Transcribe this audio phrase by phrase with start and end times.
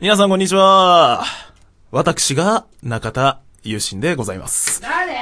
[0.00, 1.24] 皆さんこんにちは。
[1.90, 4.80] 私が中田優心でございます。
[4.80, 5.16] 誰？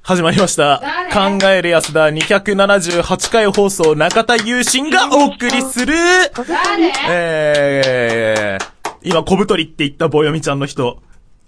[0.00, 0.80] 始まりました。
[1.12, 1.38] 誰？
[1.40, 5.94] 考える安田278回放送中田優心がお送りする、
[6.48, 6.90] 誰？
[7.06, 11.02] えー、今小太りって言ったぼよみちゃんの人、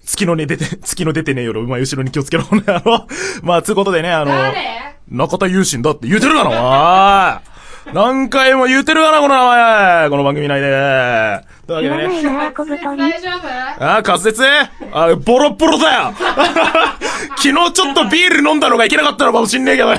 [0.04, 3.06] 月のね出て、月の出てねえよろ、お前後ろに気をつけろ、この野郎。
[3.43, 4.98] まあ、つうことでね、あの、誰？
[5.08, 11.55] 中田優心だって言うてるがな、おい何回も言うてるがな、この名前この番組内で。
[11.66, 12.22] というわけでね。
[12.22, 12.98] な小太り。
[12.98, 13.84] 大丈夫？
[13.84, 14.43] あ、滑舌？
[14.93, 16.14] あ、ボロッボロだよ。
[17.36, 19.98] 昨日ちょっとビール飲んだのがいけなかったのかもしんねえけどよ。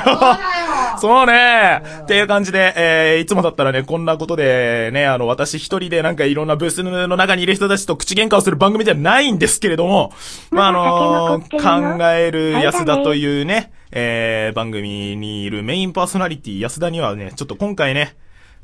[0.99, 1.81] そうね。
[2.03, 10.13] っていう感じで、えー、いつもだったらね、こんなことでね、あの、私一人でなんかいろんなブースの中にいる人たちと口喧嘩をする番組じゃないんですけれども、
[10.52, 18.16] まあ、あのまだ酒残ってるの考える安田というね、えー、番組にいるメインパーソナリティ安田にはね、ちょっと今回ね、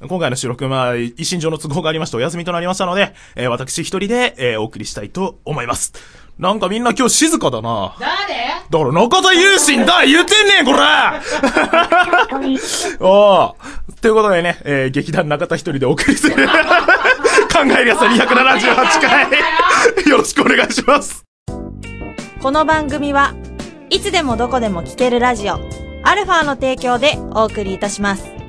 [0.08, 5.94] 今回の収録、まあ、一心上の都合がありましてお休みとなりましたので、えー、私一人で、えー、お送りしたいと思います。
[6.40, 7.96] なんかみんな今日静かだな。
[8.00, 8.44] 誰？
[8.70, 12.60] だから中田優心だ言ってんねん、こら太り。
[13.00, 16.36] おうということでね、えー、劇団中田一人でお送りする。
[17.54, 20.10] 考えるやつ278回。
[20.10, 21.24] よろしくお願いします。
[22.42, 23.34] この番組は
[23.90, 25.60] いつでもどこでも聞けるラジオ
[26.04, 28.43] アルファの提供でお送りいたします。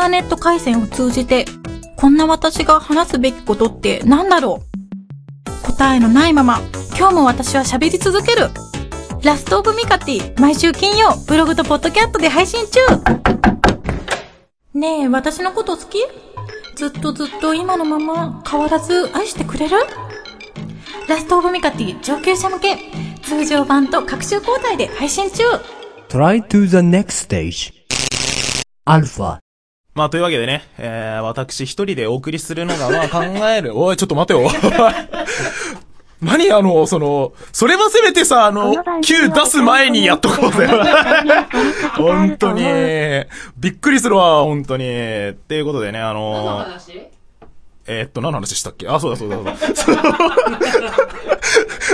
[0.00, 1.44] インターネット回線を通じて、
[1.98, 5.66] こんな私が話すべきことって何だろう？
[5.66, 6.62] 答えのないまま、
[6.96, 8.48] 今日も私は喋り続ける。
[9.22, 12.80] ラストオブミカティ、毎週金曜、ブログとポッドキャストで配信中
[14.72, 15.98] ねえ、私のこと好き？
[16.76, 19.76] ずっとずっと今のまま変わらず愛してくれる？
[21.10, 22.78] ラストオブミカティ上級者向け、
[23.22, 25.42] 通常版と各週交代で配信中
[26.08, 27.74] Try to the next stage.
[28.86, 29.39] Alpha.
[30.00, 33.76] まあ、というわけでね、えー、私一人でお送りするのが、まあ、 考える。
[33.76, 34.48] おい、ちょっと待てよ。
[36.22, 40.66] 何あの、その、それはせめてさ、あの Q は出す前にやっとこうぜ。
[41.96, 42.62] 本当に。
[43.58, 44.84] びっくりするわ、本当に。
[44.84, 46.66] っていうことでね、あ何の
[47.86, 48.88] えーっと、何の話したっけ？
[48.88, 50.10] あ、そうだそうだそうだ。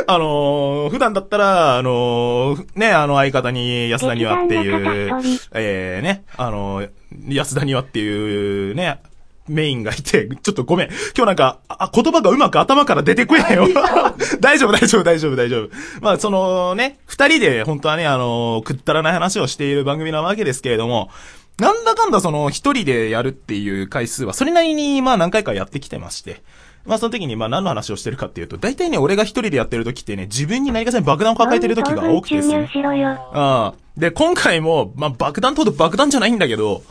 [0.09, 6.91] あのー、普段だったら、あのー、ね、あの相方に安田にはっていう劇団中田一人、えー、ね、あのー、
[7.29, 9.01] 安田にはっていうね、
[9.49, 10.89] メインがいて、 ちょっとごめん。
[11.17, 13.69] 今日なんか、あ、言葉がうまく頭から出てこえへんよ。
[14.41, 15.71] 大丈夫、大丈夫、大丈夫、大丈夫。
[16.01, 21.11] まあ、そのね、二人で本当はね、あのー、くったらない話をしている番組なわけですけれども、
[21.59, 26.43] なんだかんだその一人でやるっていう回数はそれなりにまあ何回かやってきてまして。
[26.87, 32.55] まあその時にまあ何の話をしてるかっていうと、大体ね、俺が一人でやってる時ってね、自分に何かしら爆弾を抱えてる時が多くてですね。
[32.55, 33.09] 注入しろよ。
[33.11, 33.75] ああ。
[33.97, 36.83] で、今回も、まあ爆弾と爆弾じゃないんだけど、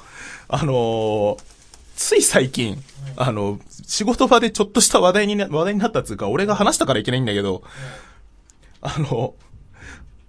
[0.48, 1.56] あのー
[1.96, 2.78] つい最近、
[3.16, 3.58] あの、
[3.88, 7.64] 仕事場でちょっとした話題にな、話題になったっつうか、俺が話したからいけないんだけど、
[8.82, 9.34] あの、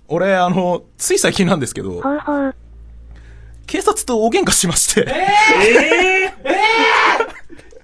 [0.08, 2.54] 俺、あの、つい最近なんですけど、ほうほう。
[3.66, 5.12] 警察と大喧嘩しまして。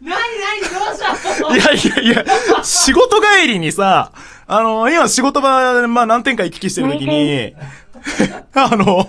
[0.02, 1.56] 何何どうしたの？
[1.56, 4.12] いやいやいや、仕事帰りにさ、
[4.46, 7.54] あの、今仕事場、まあ何点か行き来してる時に、
[8.54, 9.08] あの、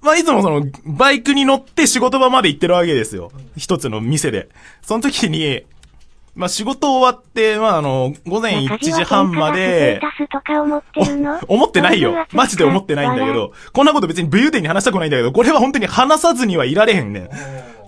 [0.00, 3.32] まあいつもその、バイクに乗って仕事場まで行ってるわけですよ。
[3.56, 4.48] 一つの店で。
[4.82, 5.64] その時に、
[6.36, 10.00] まあ仕事終わって、まああの、午前1時半まで、
[11.48, 12.26] 思ってないよ。
[12.32, 17.28] マジで思ってないんだけど、こんなこと別に武勇伝に話したくないんだけど、これは本当に話さずにはいられへんねん。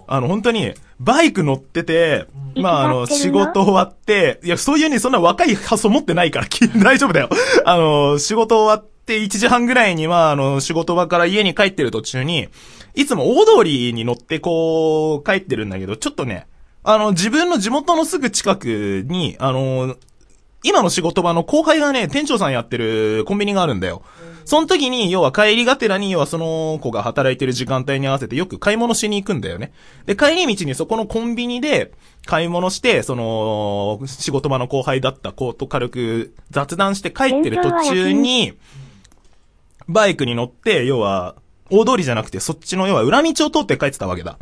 [0.07, 7.29] あの、本当に、バイク乗ってて、まあ、あの、仕事終わって、いや、そういうね、そんな若い発想持ってないから、き 大丈夫だよ。
[7.65, 12.49] あの、仕事終わって1時半ぐらいには、あの、仕事場から家に帰ってる途中に、
[12.95, 16.47] いつも大通りに乗ってこう、帰ってるんだけど、ちょっとね、
[16.83, 19.97] あの、自分の地元のすぐ近くに、あの、
[20.67, 24.03] 今の仕事場の後輩がね、店長さんやってるコンビニがあるんだよ。
[24.45, 29.73] その時に、要は帰りがてらに、要はその子が働いてる時間帯に合わせてよく買い物しに行くんだよね。
[30.07, 31.93] で、帰り道にそこのコンビニで
[32.27, 38.55] 買い物して、その、仕事場の後輩だった子と軽く雑談して帰ってる途中に、
[39.87, 41.37] バイクに乗って、要は、
[41.71, 44.39] 大通りじゃなくてそっちの要は裏道を通って帰ってたわけだ。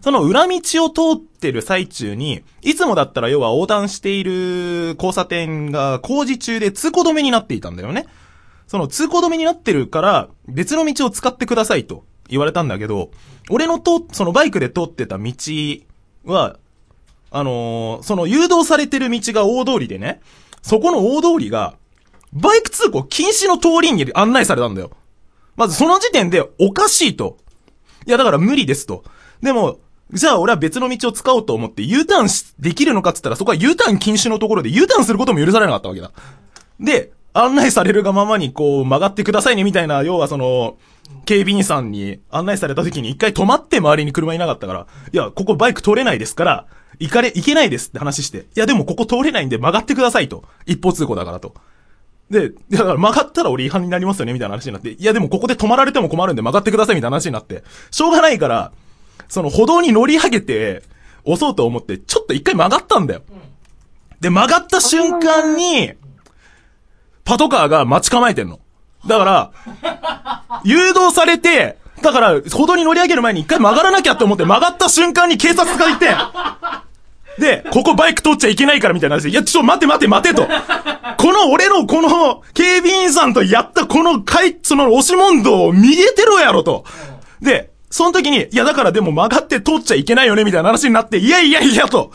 [0.00, 8.06] その裏道を通ってる最中に、いつもだったら要は横断している交差点が工事中で通行止めになっていたんだよね。
[8.66, 13.10] その通行止めになってるから、別の道を使ってくださいと言われたんだけど、
[13.50, 15.32] 俺の通、そのバイクで通ってた道
[16.24, 16.58] は、
[17.30, 20.20] あのーその誘導されてる道が大通りでね、
[20.62, 21.76] そこの大通りが、
[22.32, 24.90] バイク通行禁止の通りに案内されたんだよ。
[25.56, 27.38] まずその時点でおかしいと。
[28.06, 29.02] いやだから無理ですと。
[29.42, 29.78] でも、
[30.12, 36.10] じゃあ俺は別の道を使おうと思って U ターンしできるのかって言ったらそこは U ターン禁止のところで U ターンすることも許されなかったわけだ。
[36.80, 40.76] で、案内されるがままにこう曲がってくださいねみたいな、要はその、
[41.24, 46.66] 警備員さんに案内された時に一回止まって周りに車いなかったから、いや、ここバイク通れないですから、
[46.98, 50.44] 行かれ、行けないですって話して、いやでもここ通れないんで曲がってくださいと。
[50.66, 51.54] 一方通行だからと。
[52.30, 58.72] で、だから曲がったら俺違反になりますよねみたいな話になって、いやでもここで止まられても困るんで曲がってくださいみたいな話になって、しょうがないから、
[59.28, 60.82] その歩道に乗り上げて、
[61.24, 63.22] 押そうと思って、ちょっと一回曲がったんだよ。
[64.20, 65.92] で、曲がった瞬間に、
[67.24, 68.58] パトカーが待ち構えてんの。
[69.06, 69.52] だから、
[70.64, 76.08] 誘導されて、だから、歩道に乗り上げる前に一回曲がらなきゃって思って曲がった瞬間に警察がいて、
[77.38, 80.48] で、ここバイク通っちゃいけないからみたいな話で、いや、ちょっと、待て待て待てと。
[81.18, 86.84] この俺のこの警備員さんとやったこの回、その押し問答を見えてろやろと。
[87.40, 92.12] で、その時に、いやだからでも曲がって通っちゃいけないよねみたいな話になって、いやいやいやと。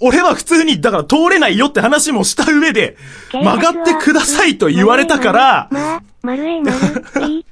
[0.00, 2.96] 俺は普通に、だから通れないよって話もした上で、
[3.32, 6.76] 曲がってくださいと言われたから、ま、丸え丸、
[7.30, 7.46] い、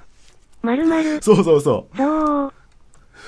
[0.60, 1.96] 丸丸、そうそうそう。
[1.96, 2.52] そう、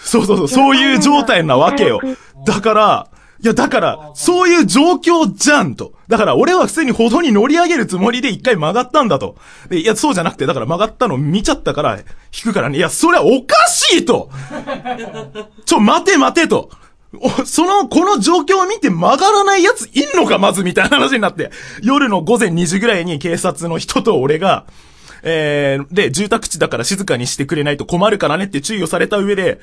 [0.02, 2.00] そうそうそう、そういう状態なわけよ。
[2.44, 3.08] だから、
[3.43, 5.93] いや、だから、そういう状況じゃんと。
[6.09, 9.37] だから、俺は普通に歩道に乗り上げるつもりで一回曲がったんだと。
[9.71, 12.05] いや、そうじゃなくて、だから曲がったの見ちゃったから、引
[12.45, 12.79] くからね。
[12.79, 14.31] いや、それはおかしいと
[15.67, 16.71] ちょ、待て待てと。
[17.45, 21.51] その、この状況を見て曲がらない奴いんのか、まず、みたいな話になって。
[21.83, 24.65] 夜の午前2時ぐらいに警察の人と俺が、
[25.23, 29.61] えー、で、住宅地だから静かにしてくれないと困るからねって注意をされた上で、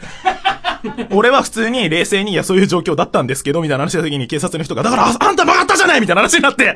[1.12, 6.76] 俺は普通に冷静に、いや、そういう状況だったんですけど、みたいな話した時に警察の人が、だから、ああんた曲がったじゃないみたいな話になって、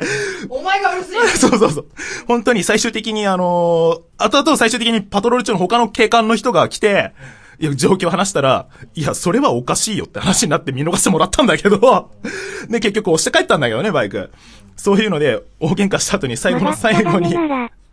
[0.49, 1.85] お前がうるせえ そうそうそう。
[2.27, 7.11] 本当に最終的にあのー後々最終的にパトロール中の他の警官の人が来て、
[7.59, 12.11] いや、状況を話したら、いや、それはおかしいよって話になって見逃してもらったんだけど、
[12.69, 14.31] で、結局押して帰ったんだけどね、バイク。
[14.75, 17.35] そういうので、大喧嘩した後に最後の最後に、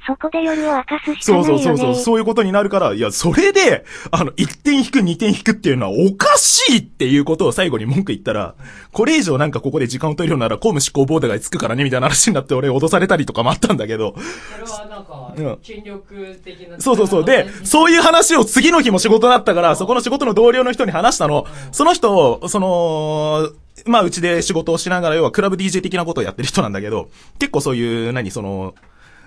[0.07, 1.63] そこで夜を明かすしかそうないよね。
[1.63, 8.55] そうそうそう、そういうことになるから、いや、それで、あの、1点引く、2点引くっていうのはおかしいっていうことを最後に文句言ったら、
[8.93, 16.81] これ以上なんかここで時間を取るようなら、公務執行ボーダーがつくからね、みたいな話になって俺脅されたりとかもあったんだけど、それはなんかうん、権力的な。
[16.81, 17.25] そうそうそう。
[17.25, 21.47] で、そういう話を次の日も仕事だったから、そこの仕事の同僚の人に話したの。
[21.71, 23.51] その人、その、
[23.87, 27.09] まあ、うちで仕事をしながら、要はクラブ DJ 的なことをやってる人なんだけど、
[27.39, 28.75] 結構そういう、何、その、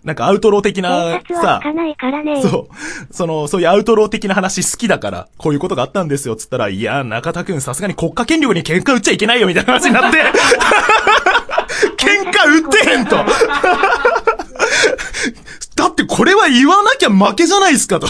[0.05, 2.39] なんかアウトロー的な警察はさ開、かないからね。
[2.41, 3.13] そう。
[3.13, 10.19] その、そういうアウトロー的な話好きだから、こういうことがあったんですよ、つったら、いや、中田くんさすがに国家権力に喧嘩売っちゃいけないよ、みたいな話になって、
[11.97, 13.15] 喧嘩売ってへんと。
[15.75, 18.07] だってこれは言わなきゃ負けじゃないですかと。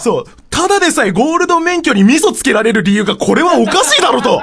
[0.00, 0.24] そう。
[0.50, 4.42] ただでさえゴールド免許に味噌つけられる理由がこれはおかしいだろと。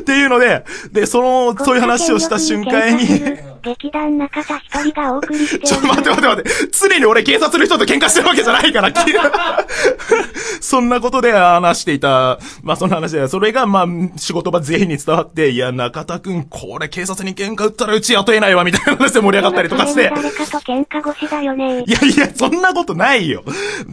[0.00, 6.50] っていうので、で、その、そういう話をした瞬間に、劇団中田光がお送りしてちょっと待って待って待って。
[6.72, 8.92] 常に俺警察の人と喧嘩してるわけじゃないから、
[10.60, 13.86] そんなことで話していた、まあそんな話で、それがまあ
[14.16, 20.10] 仕事場全員に伝わって、いや、中田くん、これ警察に喧嘩売ったらうち雇えないわ、みたいな話で盛り上がったりとかして。
[20.14, 21.90] 誰かと喧嘩越しだよねい。
[21.90, 23.44] やいや、そんなことないよ。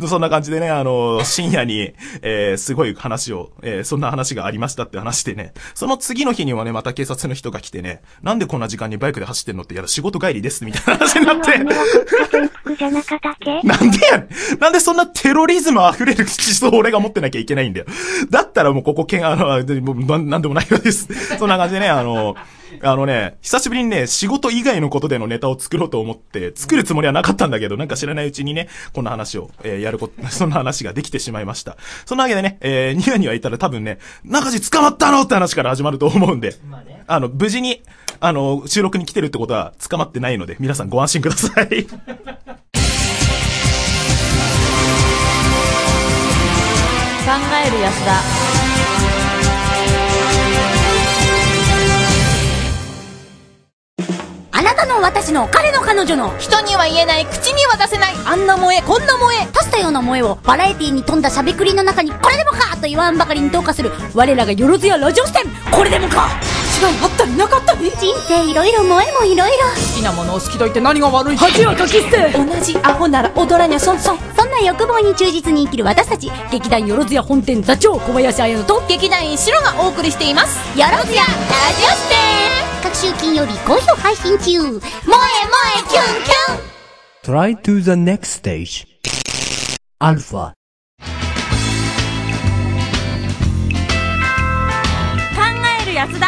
[0.07, 1.93] そんな感じでね、あの、深夜に、
[2.23, 11.57] えー、すごい話を、えー、そんな話がありましたって話でね、その次の日にはね、また警察の人が来てね、なんでこんな時間にバイクで走ってんのって、いや、仕事帰りです、みたいな話になって。
[11.57, 11.73] な
[13.01, 13.61] かったっけ？
[13.65, 14.27] なんでや
[14.59, 17.85] なんでそんなテロリズム溢れる思想を俺が持ってなきゃいけないんだよ。
[18.29, 19.47] だったらもうここけん、あの、
[20.19, 21.07] なんでもないようです。
[21.37, 22.35] そんな感じでね、あの、
[22.81, 31.77] あのね、久しぶりにね、仕事以外のことでのネタを作ろうと思って、作るつもりはなかったんだけど、なんか知らないうちにね、こんな話を、えーやること、 そんな話ができてしまいました。
[32.05, 36.55] そんなわけでね、えー、ニワニワいたら多分ね、中地捕まったのって話から始まると思うんで。
[37.07, 37.81] あの、無事に、
[38.19, 41.87] あの、収録に来てるってことは捕まってないので、皆さんご安心ください。
[47.29, 47.35] 考
[47.65, 48.38] える安田
[54.59, 56.37] あなたの私の彼の彼女の。
[56.37, 59.47] 人には言えない、口には出せない、あんな萌え、こんな萌え。
[59.57, 63.89] 足したような萌えをバラエティに富んだしゃべくりの中にこれでもかと言わんばかりに投下する。
[64.13, 66.27] 我らがよろずやラジオ視点これでもか。
[66.77, 67.89] 違いあったりなかったり。
[67.89, 69.65] 人生いろいろ萌えもいろいろ。
[69.69, 71.37] 好きなものを好きと言って何が悪い。
[71.37, 72.29] 恥はかき捨て。
[72.33, 74.19] 同じアホなら踊らにゃそんそん。
[74.35, 76.29] そんな欲望に忠実に生きる私たち。
[76.51, 80.57] 劇団よろずや本店座長小林彩乃と劇団一白がお送りしています。
[80.77, 81.27] よろずやラ
[81.77, 85.13] ジオ視点各週金曜日好評配信中萌え萌
[85.77, 88.87] えキュンキュン Try to the next stage.
[89.99, 90.53] Alpha.
[95.93, 96.27] 安田。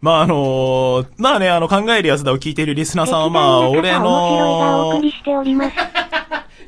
[0.00, 5.76] まああのーまあね、あの、考える安田を聞いているリスナーさんは、まあ、俺の送、りしております。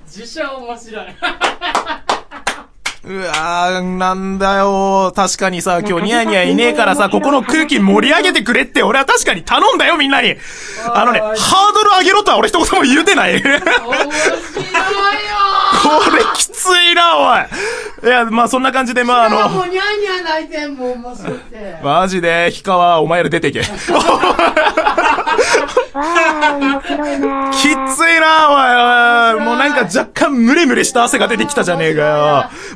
[0.21, 1.07] 自称面白い。
[3.05, 5.13] うわー、なんだよ。
[5.15, 10.37] 確かにさ、今日ニヤニヤいねえからさ、ここの空気盛り上げてくれって、俺は確かに頼んだよ、みんなに。
[10.95, 11.35] あのね、ハー
[11.75, 13.35] ドル上げろとは俺一言も言うてない。
[13.35, 13.63] 面白いよ
[16.35, 18.09] きついな、おい。
[18.09, 21.77] いや、まあそんな感じで、まああの、もうニャーニャー泣いてんもん、面白くて。
[21.83, 24.73] マジで、ヒカはお前ら出ていな ー。
[27.95, 29.45] ついな、おいおい。
[29.45, 32.07] もうなんか若干ムレムレした汗が出てきたじゃねえかよ。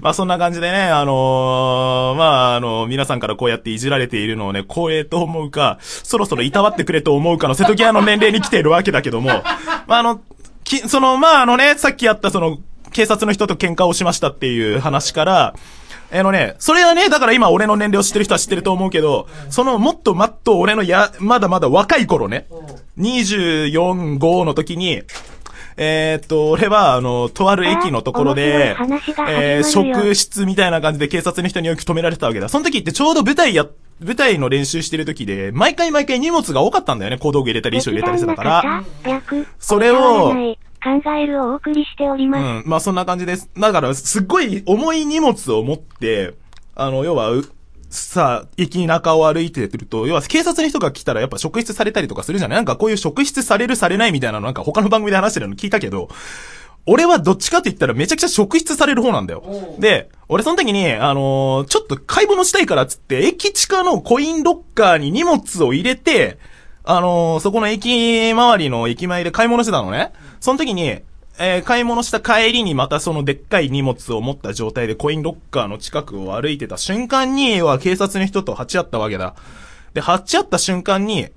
[0.03, 9.43] まあそんな感じでね、あのーまああの、皆さんからこうやっていじられているのをね、光栄と思うか、そろそろいたわってくれと思うかの瀬戸際の年齢に来ているわけだけども、
[9.87, 10.21] まああの、
[10.65, 12.59] き、その、まああのね、さっきやったその、
[12.97, 15.55] 警察の人と喧嘩をしましたっていう話から、
[16.11, 22.47] あのね、それはね、だから今俺の年齢を知ってる人は知ってると思うけど、そのもっともっと俺のや、まだまだ若い頃ね、
[22.97, 25.03] 24、5の時に、
[25.77, 28.75] えーっと、俺は、あの、とある駅のところで
[29.29, 32.49] えー、職質みたいな感じで警察の人によく止められてたわけだ。
[32.49, 33.67] その時ってちょうど舞台や、
[34.01, 37.19] 舞台の練習してる時で、毎回毎回荷物が多かったんだよね。
[37.19, 38.85] 小道具入れたり衣装入れたりしてたから。
[39.05, 40.57] 略、それを
[41.03, 42.41] 考えるをお送りしております。
[42.41, 42.71] うん。
[42.71, 43.51] まあそんな感じです。
[43.59, 46.35] だから、すっごい重い荷物を持って、
[46.77, 47.45] あの、要は、う
[47.89, 52.59] さあ、駅中を歩いてると、要は警察の人が来たらやっぱ職質されたりとかするじゃない？
[52.59, 56.09] なんかこういう職質されるされないみたいなのなんか他の番組で話してるの聞いたけど、
[56.85, 59.77] 俺はどっちかって言ったらめちゃくちゃ職質される方なんだよ。
[59.79, 66.39] で、俺その時に、あのーちょっと買い物したいからっつって、駅地下のコインロッカーに荷物を入れて、
[66.89, 70.13] あのーそこの駅周りの駅前で買い物してたのね。
[70.41, 71.01] その時に、
[71.39, 79.35] えー買い物した帰りにまたそのでっかい荷物を持った状態でコインロッカーの近くを歩いてた瞬間に、は警察の人と鉢合ったわけだ。
[79.95, 81.29] で、鉢合った瞬間に、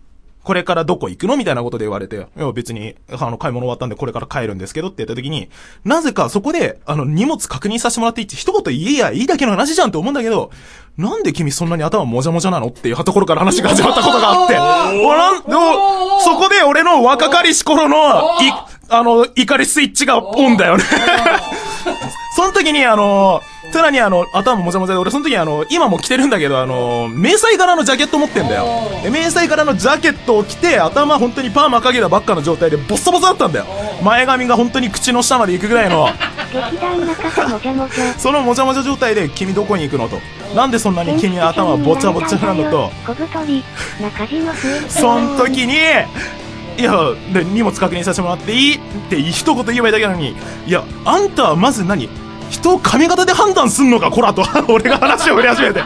[0.43, 1.37] これからどこ行くの？
[1.37, 5.49] みたいなことで言われて、いや別に、あの、買い物終わったんでこれから帰るんですけどって言った時に、
[5.83, 10.51] なぜかそこで、あの、荷物確認させてもらっていいって一言言えやいいだけの話じゃんって思うんだけど、
[10.97, 15.43] なんで君そんなに頭もじゃもじゃなのっていうところから話が始まったことがあって、おなん、
[16.21, 17.99] そこで俺の若かりし頃の、い、
[18.89, 20.83] あの、怒りスイッチがオンだよね。
[22.39, 23.41] その時にあの、
[23.73, 28.65] さらにあの、頭もじゃもじゃで、俺その時あの、今も着てるんだけど、あの、迷彩柄のジャケット持ってんだよ。
[29.03, 33.65] で迷彩柄のジャケットを着て、頭本当にパーマかけたばっかの状態でボッサボサだったんだよ。
[34.01, 36.07] 前髪が本当に口の下まで行くぐらいの。
[38.17, 40.21] そのもじゃもじゃ状態で、君どこに行くのと。
[40.55, 42.89] なんでそんなに君頭ぼちゃぼちゃなのと。
[43.05, 43.65] 小太り、
[43.99, 46.93] 中地の末広その時に、いや、
[47.33, 48.75] で、荷物確認させてもらっていい？
[48.75, 48.79] っ
[49.09, 50.33] て一言言えばいいだけなのに、
[50.65, 52.07] いや、あんたはまず何？
[52.49, 54.43] 人を髪型で判断すんのか、こらと。
[54.67, 55.83] 俺が話を振り始めて。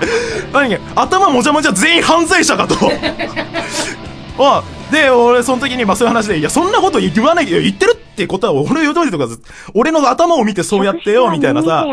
[0.51, 2.75] 何頭もじゃもじゃ全員犯罪者かと。
[4.39, 9.27] あ、で、俺、その時に、まあそういう話で、いや、そんなこと言わないで、言ってるってことは、俺言うとりとか、
[9.73, 11.85] 俺の頭を見てそうやってよ、みたいなさ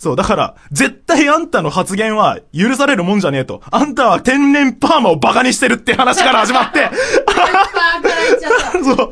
[0.00, 3.62] そう、だから、絶対あんたの発言は許されるもんじゃねえと。
[3.70, 6.90] あんたは天然パーマをバカにしてるって話から始まって、
[8.82, 9.10] そう、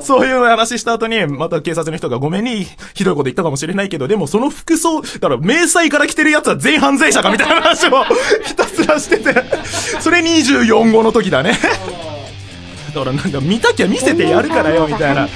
[0.00, 8.04] そういう話した後に、また警察の人がごめんに、ひどいこと言ったかもしれないけど、でもその服装、だから、迷彩から着てるやつは全員犯罪者かみたいな話を
[8.44, 9.34] ひたすらしてて、
[10.00, 11.58] それ24号の時だね。
[12.94, 15.28] だからなんか見たきゃ見せてやるからよ、みたいな。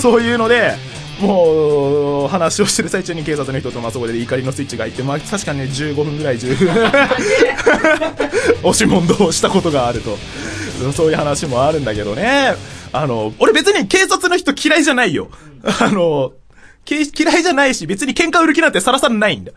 [0.00, 0.74] そういうので、
[1.20, 6.68] もう、話をしてる最中に警察の人と、まあ、そこで怒りのスイッチが入って、まあ、確かにね、15分ぐらい、10分、
[8.70, 10.18] 押し問答をしたことがあると。
[10.92, 12.54] そういう話もあるんだけどね。
[12.92, 15.28] あの、俺別に警察の人嫌いじゃないよ。
[15.80, 16.32] あの、
[16.84, 19.52] け嫌いじゃないし、別に喧嘩売る気なんてさらさらないんだ。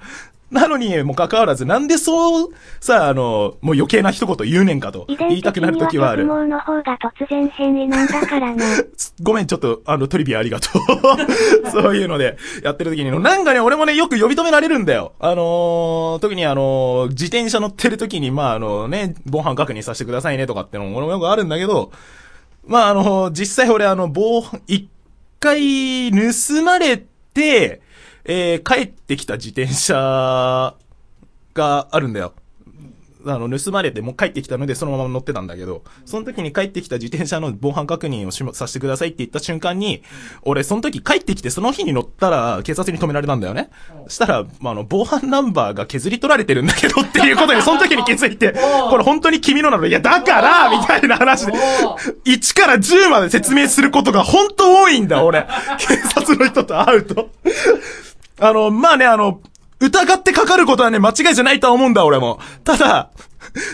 [0.52, 6.26] なのに、もかかわらず、なんでそう、さあ、あの、もう余計な一言言うねんかと遺言いたくなる時はある。
[6.26, 8.66] の方が突然変異なんだからな。
[9.22, 10.82] ごめん、ちょっと、あの、トリビアありがとう。
[11.70, 15.12] そういうので、やってる時に、なんかね、俺もね、よく呼び止められるんだよ。
[15.20, 21.92] あのー特にあのー自転車乗ってる時に、まあ、あのね、防犯確認させてくださいねとかってのも、俺もよくあるんだけど、
[22.70, 24.90] まあ、あの実際俺あの、防犯、一
[25.40, 26.98] 回盗まれ
[27.34, 27.82] て、
[28.26, 30.76] えー帰ってきた自転車
[31.56, 32.34] があるんだよ。
[33.26, 40.04] あの、盗まれてもう帰ってきたのでそのまま乗ってたんだけど、その時に帰ってきた自転車の防犯確認をしまさせてくださいって言った瞬間に、
[40.44, 43.70] 俺その時帰ってきてその日に乗ったら警察に止められたんだよね。
[44.08, 48.54] したら、まあ、あの、防犯ナンバーが削り取られてるんだけどっていうことに その時に気づいて、
[48.90, 49.86] これ本当に君のなの？
[49.86, 51.54] いや、だからみたいな話で、
[52.26, 55.46] 1から10まで説明することが本当多いんだ、俺。
[55.78, 57.30] 警察の人と会うと。
[58.40, 59.42] あの、まあね、あの、
[59.80, 62.40] 疑ってかかることはね、間違いじゃないとは思うんだ、俺も。
[62.64, 63.12] ただ、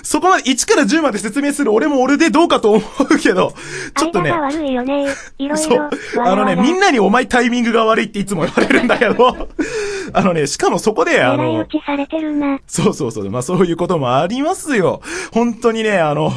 [0.03, 3.53] そこまで1から10まで説明する俺も俺でどうかと思うけど、
[3.97, 5.07] ちょっとね悪いよね。
[5.37, 5.77] いろいそう
[6.15, 6.25] ろ。。
[6.25, 9.49] あのね、みんなにお前タイミングが悪いっていつも言われるんだけど、
[10.13, 11.65] あのね、しかもそこで、あの。
[12.67, 15.01] そうそうそう、まあそういうこともありますよ。
[15.33, 16.31] 本当にね、あの、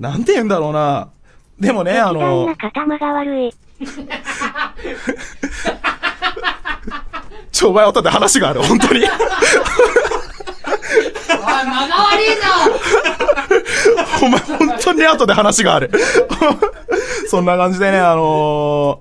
[0.00, 1.08] なんて言うんだろうな。
[1.60, 3.54] でもね、あのな、頭が悪い。
[7.54, 9.00] ちょ、お前後で話がある、本当に。
[9.00, 9.14] おい、間
[11.86, 12.42] が悪いぞ
[14.24, 15.92] お前本当に後で話がある。
[17.28, 19.00] そんな感じでね、あの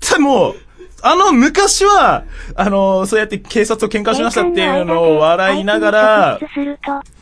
[0.00, 0.54] ー、でも、
[1.02, 2.24] あの、昔は、
[2.56, 6.40] あのーそうやって警察と喧嘩しましたっていうのを笑いながら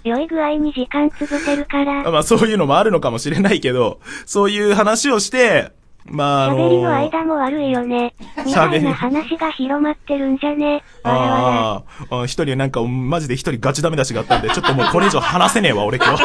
[0.05, 2.09] 良い具合に時間潰せるから。
[2.09, 5.73] まあそういうのもあるのかもしれないけど、そういう話をして、
[6.05, 8.15] まああの喋りの間も悪いよね。
[8.45, 10.83] みたいな話が広まってるんじゃね？
[11.05, 16.23] あーあ、一人なんか、マジで一人ガチダメ出しがあったんで、ちょっともうこれ以上話せねえわ、俺今日。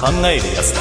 [0.00, 0.80] 考えるやつだ。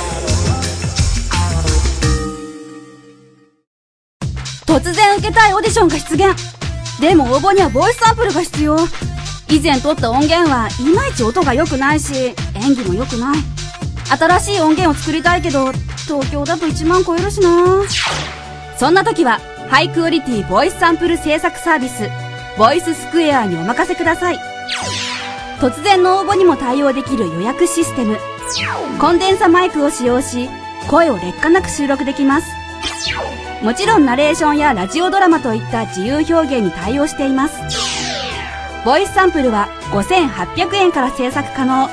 [4.67, 8.77] 突然受けたいオーディションが出現でも応募にはボイスサンプルが必要
[9.49, 13.37] 以前撮った音源はいまいち音が良くないし演技も良くない。
[14.09, 15.71] 新しい音源を作りたいけど
[16.05, 17.49] 東京だと1万超えるしな。
[18.77, 19.39] そんな時は
[19.69, 22.09] ハイクオリティボイスサンプル制作サービス
[22.57, 24.39] ボイススクエアにお任せください。
[25.59, 28.17] 突然の応募にも対応できる予約システム。
[28.99, 30.49] コンデンサマイクを使用し
[30.89, 32.47] 声を劣化なく収録できます。
[33.63, 37.87] もちろんナレーションやラジオドラマといった自由表現に対応しています。
[38.86, 41.88] ボイスサンプルは5800円から制作可能。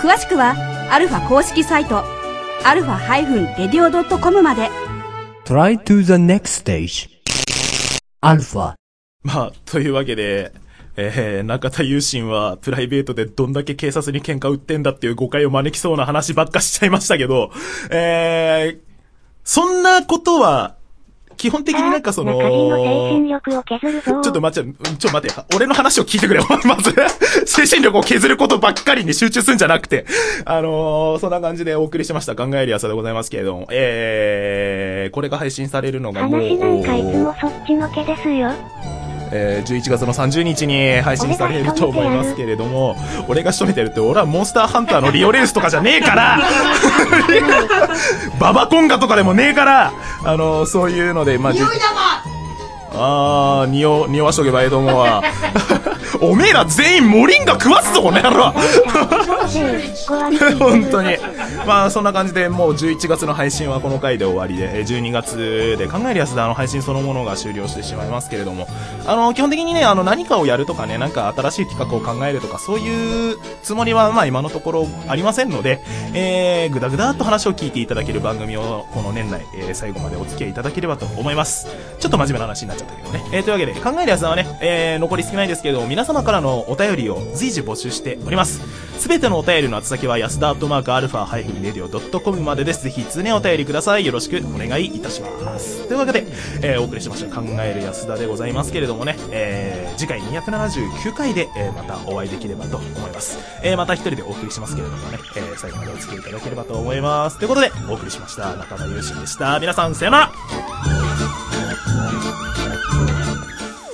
[0.00, 0.54] 詳しくは、
[0.90, 2.04] アルファ公式サイト、
[2.64, 2.98] アルファ
[3.56, 4.70] -radio.com まで。
[5.44, 7.08] Try to the next stage.
[8.22, 8.74] Alpha.
[9.22, 10.52] まあ、というわけで、
[10.96, 17.50] えー、中田優心はプライベートでどんだけ警察に喧嘩売ってんだっていう誤解を招きそうな話ばっかしちゃいましたけど、
[17.90, 18.80] えー、
[19.44, 20.75] そんなことは、
[21.36, 22.32] 基本的になんかその。
[22.32, 26.46] ちょっと待って、ちょっと待って、俺の話を聞いてくれよ。
[26.64, 26.94] まず、
[27.46, 30.06] 精神力を削ることばっかりに集中するんじゃなくて、
[30.44, 38.50] あのーそんな感じでお送りしました考えるやさでございますけれども、えー、これが配信されるのがもう、話なんかいつもそっちのけですよ。
[39.32, 42.96] えー、11月の30日に配信されると思いますけれども、
[43.28, 46.38] 俺が仕留めてるって、俺はモンスターハンターのリオレースとかじゃねえから
[48.38, 49.92] ババコンガとかでもねえから
[50.24, 51.52] あのーそういうので、まあ、
[52.92, 55.22] あー、匂、匂わしとけばええと思うわ。
[56.20, 58.54] おめえら全員モリンガ食わすぞ、この野郎
[60.58, 61.16] 本当に。
[61.66, 68.68] まあ、そんな感じで、もう11月の配信はこの回で終わりで、12月で考えるやつであの配信そのものが終了してしまいますけれども、
[69.04, 75.80] あの、基本的にね、あの、何かをやるとかね、なんか新しい企画を考えるとか、そういうつもりは、まあ今のところありませんので、
[76.14, 81.66] えー、ぐだぐだっと話を聞いていただける番組を、この年内、え最後までお付き合いいただければと思います。
[81.98, 83.24] ちょっと真面目な話になっちゃったけどね。
[83.32, 88.60] えー、というわけで、考える保田はね、えー、残り少ないですけれども、皆様からのお便りを随時募集しております。
[88.98, 92.82] すべてのお便りの宛先は、保田アットマークアルファハイフンレディオドットコムまでです。
[92.82, 94.06] ぜひ、常にお便りください。
[94.06, 95.86] よろしくお願いいたします。
[95.86, 96.26] というわけで、
[96.62, 103.38] えー、お送りしました考える安田でございますけれどもね、えー、次回279回で、えー、またお会いできればと思います。
[103.62, 107.38] えー、また一人でお送りしますけれどもね、えー、最後までお付き合いいただければと思います。
[107.38, 108.54] ということで、お送りしました。
[108.56, 109.60] 中田優心でした。
[109.60, 110.32] 皆さん、さよなら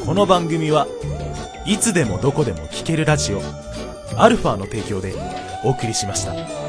[0.04, 0.86] この番組は
[1.64, 3.71] いつでもどこでも聴けるラジオ
[4.16, 5.14] アルファの提供で
[5.64, 6.61] お送りしました。